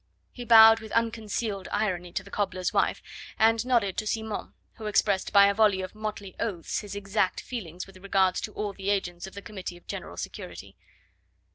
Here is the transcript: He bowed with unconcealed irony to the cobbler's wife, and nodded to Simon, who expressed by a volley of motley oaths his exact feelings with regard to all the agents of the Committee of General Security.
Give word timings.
He 0.31 0.45
bowed 0.45 0.79
with 0.79 0.91
unconcealed 0.93 1.67
irony 1.71 2.11
to 2.13 2.23
the 2.23 2.31
cobbler's 2.31 2.73
wife, 2.73 3.03
and 3.37 3.63
nodded 3.63 3.97
to 3.97 4.07
Simon, 4.07 4.51
who 4.77 4.87
expressed 4.87 5.31
by 5.31 5.45
a 5.45 5.53
volley 5.53 5.81
of 5.81 5.93
motley 5.93 6.35
oaths 6.39 6.79
his 6.79 6.95
exact 6.95 7.39
feelings 7.39 7.85
with 7.85 7.97
regard 7.97 8.33
to 8.33 8.51
all 8.53 8.73
the 8.73 8.89
agents 8.89 9.27
of 9.27 9.35
the 9.35 9.43
Committee 9.43 9.77
of 9.77 9.85
General 9.85 10.17
Security. 10.17 10.75